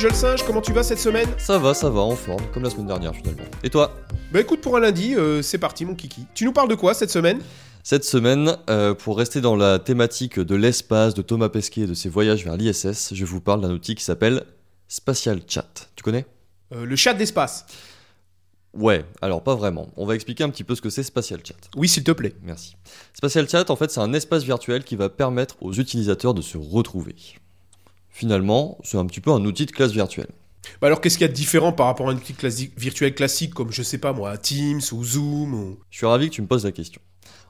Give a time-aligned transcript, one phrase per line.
[0.00, 1.28] Salut Singe, comment tu vas cette semaine?
[1.36, 3.44] Ça va, ça va, en forme, comme la semaine dernière finalement.
[3.62, 3.94] Et toi?
[4.32, 6.24] Bah écoute, pour un lundi, euh, c'est parti mon kiki.
[6.32, 7.38] Tu nous parles de quoi cette semaine?
[7.82, 11.92] Cette semaine, euh, pour rester dans la thématique de l'espace, de Thomas Pesquet et de
[11.92, 14.46] ses voyages vers l'ISS, je vous parle d'un outil qui s'appelle
[14.88, 15.90] Spatial Chat.
[15.96, 16.24] Tu connais?
[16.72, 17.66] Euh, Le chat d'espace.
[18.72, 19.90] Ouais, alors pas vraiment.
[19.98, 21.68] On va expliquer un petit peu ce que c'est Spatial Chat.
[21.76, 22.32] Oui, s'il te plaît.
[22.42, 22.74] Merci.
[23.12, 26.56] Spatial Chat, en fait, c'est un espace virtuel qui va permettre aux utilisateurs de se
[26.56, 27.16] retrouver.
[28.10, 30.28] Finalement, c'est un petit peu un outil de classe virtuelle.
[30.80, 33.14] Bah alors qu'est-ce qu'il y a de différent par rapport à un outil classique, virtuel
[33.14, 35.78] classique comme je sais pas moi, Teams ou Zoom ou...
[35.90, 37.00] Je suis ravi que tu me poses la question.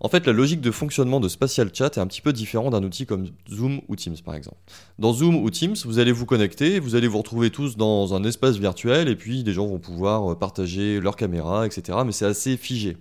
[0.00, 2.84] En fait, la logique de fonctionnement de Spatial Chat est un petit peu différent d'un
[2.84, 4.58] outil comme Zoom ou Teams par exemple.
[4.98, 8.22] Dans Zoom ou Teams, vous allez vous connecter, vous allez vous retrouver tous dans un
[8.24, 11.98] espace virtuel et puis des gens vont pouvoir euh, partager leur caméra, etc.
[12.06, 12.96] Mais c'est assez figé.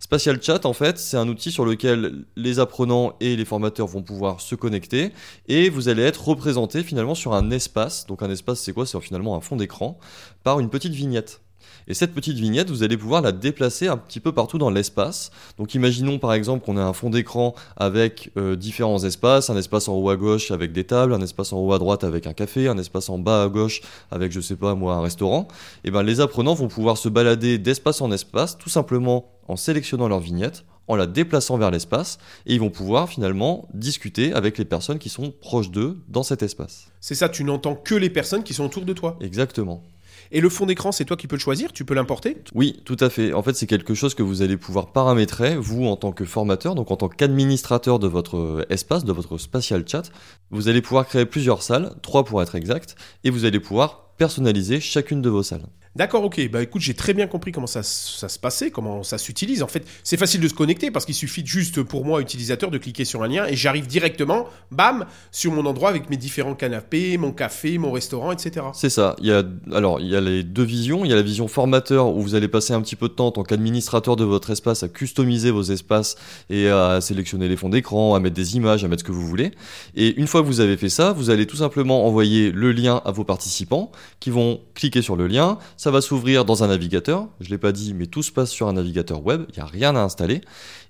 [0.00, 4.02] Spatial Chat, en fait, c'est un outil sur lequel les apprenants et les formateurs vont
[4.02, 5.12] pouvoir se connecter
[5.48, 8.06] et vous allez être représenté finalement sur un espace.
[8.06, 8.86] Donc un espace, c'est quoi?
[8.86, 9.98] C'est finalement un fond d'écran
[10.44, 11.40] par une petite vignette.
[11.86, 15.30] Et cette petite vignette, vous allez pouvoir la déplacer un petit peu partout dans l'espace.
[15.56, 19.88] Donc imaginons par exemple qu'on a un fond d'écran avec euh, différents espaces, un espace
[19.88, 22.32] en haut à gauche avec des tables, un espace en haut à droite avec un
[22.32, 25.48] café, un espace en bas à gauche avec je sais pas moi un restaurant.
[25.84, 30.08] Et ben les apprenants vont pouvoir se balader d'espace en espace tout simplement en sélectionnant
[30.08, 34.64] leur vignette, en la déplaçant vers l'espace, et ils vont pouvoir finalement discuter avec les
[34.64, 36.90] personnes qui sont proches d'eux dans cet espace.
[37.00, 39.16] C'est ça, tu n'entends que les personnes qui sont autour de toi.
[39.20, 39.82] Exactement.
[40.30, 42.96] Et le fond d'écran, c'est toi qui peux le choisir, tu peux l'importer Oui, tout
[43.00, 43.32] à fait.
[43.32, 46.74] En fait, c'est quelque chose que vous allez pouvoir paramétrer, vous, en tant que formateur,
[46.74, 50.10] donc en tant qu'administrateur de votre euh, espace, de votre spatial chat.
[50.50, 54.80] Vous allez pouvoir créer plusieurs salles, trois pour être exact, et vous allez pouvoir personnaliser
[54.80, 55.66] chacune de vos salles.
[55.96, 56.48] D'accord, ok.
[56.50, 59.62] Bah écoute, j'ai très bien compris comment ça, se passait, comment ça s'utilise.
[59.62, 62.78] En fait, c'est facile de se connecter parce qu'il suffit juste pour moi, utilisateur, de
[62.78, 67.16] cliquer sur un lien et j'arrive directement, bam, sur mon endroit avec mes différents canapés,
[67.18, 68.66] mon café, mon restaurant, etc.
[68.74, 69.16] C'est ça.
[69.20, 71.04] Il y a, alors, il y a les deux visions.
[71.04, 73.28] Il y a la vision formateur où vous allez passer un petit peu de temps
[73.28, 76.16] en tant qu'administrateur de votre espace à customiser vos espaces
[76.50, 79.26] et à sélectionner les fonds d'écran, à mettre des images, à mettre ce que vous
[79.26, 79.52] voulez.
[79.94, 83.02] Et une fois que vous avez fait ça, vous allez tout simplement envoyer le lien
[83.04, 85.58] à vos participants qui vont cliquer sur le lien.
[85.78, 87.28] Ça va s'ouvrir dans un navigateur.
[87.38, 89.44] Je ne l'ai pas dit, mais tout se passe sur un navigateur web.
[89.50, 90.40] Il n'y a rien à installer.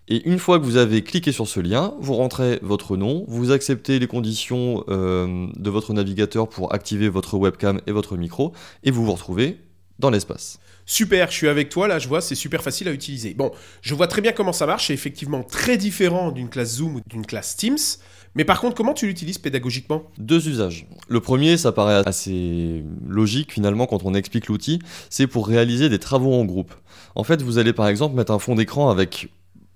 [0.09, 3.50] Et une fois que vous avez cliqué sur ce lien, vous rentrez votre nom, vous
[3.50, 8.91] acceptez les conditions euh, de votre navigateur pour activer votre webcam et votre micro, et
[8.91, 9.60] vous vous retrouvez
[9.98, 10.59] dans l'espace.
[10.91, 13.34] Super, je suis avec toi, là je vois, c'est super facile à utiliser.
[13.34, 16.97] Bon, je vois très bien comment ça marche, c'est effectivement très différent d'une classe Zoom
[16.97, 17.76] ou d'une classe Teams.
[18.34, 20.04] Mais par contre, comment tu l'utilises pédagogiquement?
[20.16, 20.87] Deux usages.
[21.09, 24.78] Le premier, ça paraît assez logique finalement quand on explique l'outil,
[25.10, 26.72] c'est pour réaliser des travaux en groupe.
[27.15, 29.28] En fait, vous allez par exemple mettre un fond d'écran avec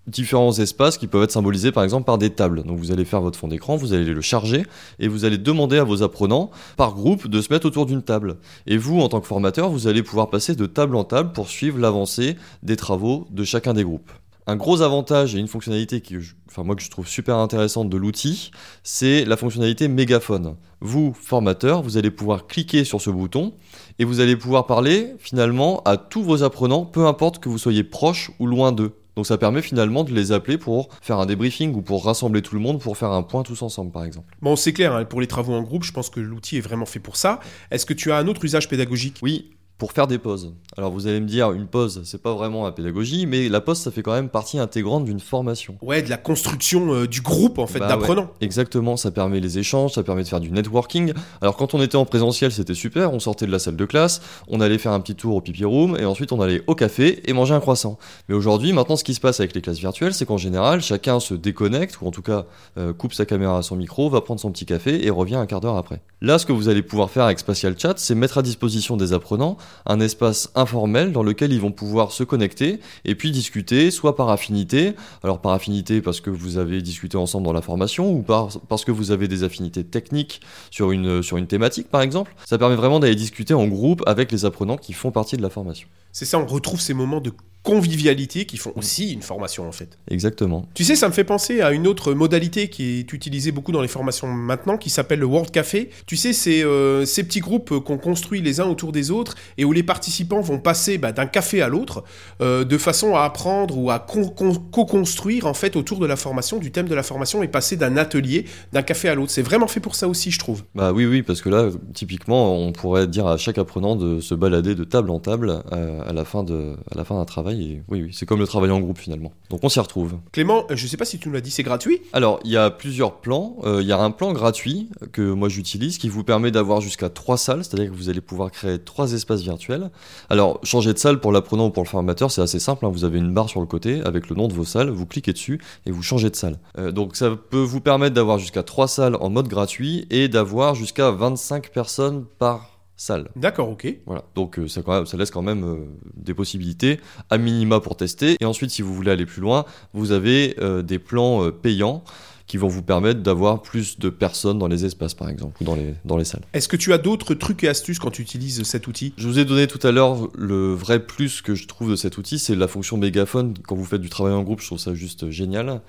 [0.06, 2.64] différents espaces qui peuvent être symbolisés par exemple par des tables.
[2.64, 4.64] Donc vous allez faire votre fond d'écran, vous allez le charger
[4.98, 8.38] et vous allez demander à vos apprenants par groupe de se mettre autour d'une table.
[8.66, 11.48] Et vous, en tant que formateur, vous allez pouvoir passer de table en table pour
[11.48, 14.10] suivre l'avancée des travaux de chacun des groupes.
[14.48, 16.16] Un gros avantage et une fonctionnalité qui,
[16.50, 18.50] enfin moi que je trouve super intéressante de l'outil,
[18.82, 20.56] c'est la fonctionnalité mégaphone.
[20.80, 23.52] Vous, formateur, vous allez pouvoir cliquer sur ce bouton
[24.00, 27.84] et vous allez pouvoir parler finalement à tous vos apprenants, peu importe que vous soyez
[27.84, 28.96] proche ou loin d'eux.
[29.16, 32.54] Donc ça permet finalement de les appeler pour faire un débriefing ou pour rassembler tout
[32.54, 34.34] le monde pour faire un point tous ensemble par exemple.
[34.40, 36.86] Bon, c'est clair, hein, pour les travaux en groupe, je pense que l'outil est vraiment
[36.86, 37.40] fait pour ça.
[37.70, 39.18] Est-ce que tu as un autre usage pédagogique?
[39.22, 39.50] Oui,
[39.82, 40.54] pour faire des pauses.
[40.76, 43.78] Alors vous allez me dire, une pause, c'est pas vraiment la pédagogie, mais la pause,
[43.78, 45.76] ça fait quand même partie intégrante d'une formation.
[45.82, 48.22] Ouais, de la construction euh, du groupe en fait Bah d'apprenants.
[48.22, 51.14] ouais, exactement, ça permet les échanges, ça permet de faire du networking.
[51.40, 54.22] Alors quand on était en présentiel, c'était super, on sortait de la salle de classe,
[54.46, 57.28] on allait faire un petit tour au pipi room, et ensuite on allait au café
[57.28, 57.98] et manger un croissant.
[58.28, 61.18] Mais aujourd'hui, maintenant, ce qui se passe avec les classes virtuelles, c'est qu'en général, chacun
[61.18, 62.46] se déconnecte, ou en tout cas
[62.78, 65.46] euh, coupe sa caméra à son micro, va prendre son petit café et revient un
[65.46, 66.02] quart d'heure après.
[66.20, 69.12] Là, ce que vous allez pouvoir faire avec Spatial Chat, c'est mettre à disposition des
[69.12, 69.56] apprenants
[69.86, 74.30] un espace informel dans lequel ils vont pouvoir se connecter et puis discuter, soit par
[74.30, 78.48] affinité, alors par affinité parce que vous avez discuté ensemble dans la formation, ou par,
[78.68, 80.40] parce que vous avez des affinités techniques
[80.70, 82.34] sur une, sur une thématique par exemple.
[82.46, 85.50] Ça permet vraiment d'aller discuter en groupe avec les apprenants qui font partie de la
[85.50, 85.88] formation.
[86.12, 89.98] C'est ça, on retrouve ces moments de convivialité qui font aussi une formation en fait.
[90.10, 90.66] Exactement.
[90.74, 93.82] Tu sais, ça me fait penser à une autre modalité qui est utilisée beaucoup dans
[93.82, 95.90] les formations maintenant, qui s'appelle le World Café.
[96.06, 99.64] Tu sais, c'est euh, ces petits groupes qu'on construit les uns autour des autres et
[99.64, 102.04] où les participants vont passer bah, d'un café à l'autre
[102.40, 106.16] euh, de façon à apprendre ou à con- con- co-construire en fait autour de la
[106.16, 109.30] formation, du thème de la formation et passer d'un atelier, d'un café à l'autre.
[109.30, 110.62] C'est vraiment fait pour ça aussi, je trouve.
[110.74, 114.34] Bah oui, oui, parce que là, typiquement, on pourrait dire à chaque apprenant de se
[114.34, 118.10] balader de table en table euh, à à la fin d'un travail Et oui, oui,
[118.12, 119.32] c'est comme le travail en groupe finalement.
[119.50, 120.14] Donc on s'y retrouve.
[120.32, 122.00] Clément, je sais pas si tu nous l'as dit, c'est gratuit?
[122.12, 123.56] Alors, il y a plusieurs plans.
[123.64, 127.08] Euh, Il y a un plan gratuit que moi j'utilise qui vous permet d'avoir jusqu'à
[127.08, 129.90] trois salles, c'est-à-dire que vous allez pouvoir créer trois espaces virtuels.
[130.30, 132.86] Alors, changer de salle pour l'apprenant ou pour le formateur, c'est assez simple.
[132.86, 132.90] hein.
[132.90, 135.32] Vous avez une barre sur le côté avec le nom de vos salles, vous cliquez
[135.32, 136.58] dessus et vous changez de salle.
[136.78, 140.74] Euh, donc, ça peut vous permettre d'avoir jusqu'à trois salles en mode gratuit et d'avoir
[140.74, 142.71] jusqu'à 25 personnes par
[143.02, 143.28] salle.
[143.36, 143.86] D'accord, ok.
[144.06, 145.76] Voilà, donc euh, ça, quand même- ça laisse quand même euh,
[146.16, 147.00] des possibilités
[147.30, 148.36] à minima pour tester.
[148.40, 152.04] Et ensuite, si vous voulez aller plus loin, vous avez euh, des plans payants
[152.52, 155.74] qui vont vous permettre d'avoir plus de personnes dans les espaces, par exemple, ou dans
[155.74, 156.42] les, dans les salles.
[156.52, 159.14] Est-ce que tu as d'autres trucs et astuces quand tu utilises cet outil?
[159.16, 162.18] Je vous ai donné tout à l'heure le vrai plus que je trouve de cet
[162.18, 163.54] outil, c'est la fonction mégaphone.
[163.66, 165.80] Quand vous faites du travail en groupe, je trouve ça juste génial.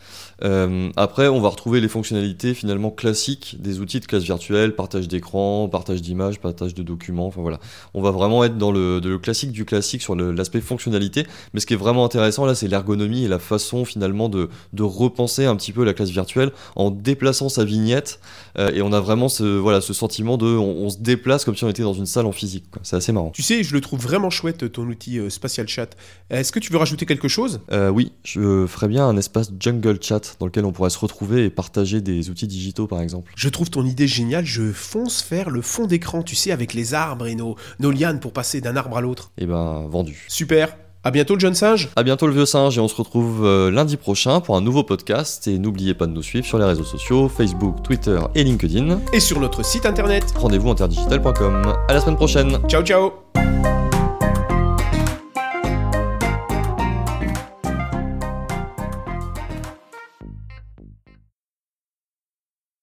[0.46, 5.10] Euh, après, on va retrouver les fonctionnalités finalement classiques des outils de classe virtuelle, partage
[5.10, 7.28] d'écran, partage d'images, partage de documents.
[7.28, 7.60] Enfin voilà,
[7.94, 11.28] on va vraiment être dans le, de le classique du classique sur l'aspect fonctionnalité.
[11.54, 14.84] Mais ce qui est vraiment intéressant là, c'est l'ergonomie et la façon finalement de, de
[14.84, 18.20] repenser un petit peu la classe virtuelle en déplaçant sa vignette.
[18.58, 21.56] Euh, et on a vraiment ce, voilà, ce sentiment de, on, on se déplace comme
[21.56, 22.66] si on était dans une salle en physique.
[22.84, 23.32] C'est assez marrant.
[23.32, 25.90] Tu sais, je le trouve vraiment chouette ton outil euh, Spatial Chat.
[26.30, 27.62] Est-ce que tu veux rajouter quelque chose?
[27.72, 31.46] Euh, oui, je ferais bien un espace jungle chat dans lequel on pourrait se retrouver
[31.46, 33.32] et partager des outils digitaux par exemple.
[33.36, 36.94] Je trouve ton idée géniale, je fonce faire le fond d'écran, tu sais, avec les
[36.94, 39.32] arbres et nos, nos lianes pour passer d'un arbre à l'autre.
[39.38, 40.26] Et ben vendu.
[40.28, 40.78] Super.
[41.04, 41.90] À bientôt le jeune singe.
[41.96, 44.84] À bientôt le vieux singe et on se retrouve euh, lundi prochain pour un nouveau
[44.84, 49.00] podcast et n'oubliez pas de nous suivre sur les réseaux sociaux Facebook, Twitter et LinkedIn.
[49.12, 50.34] Et sur notre site internet.
[50.38, 51.74] Rendez-vous interdigital.com.
[51.90, 52.58] À la semaine prochaine.
[52.70, 53.53] Ciao ciao